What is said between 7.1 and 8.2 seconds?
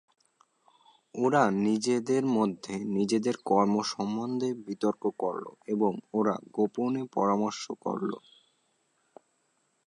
পরামর্শ করল।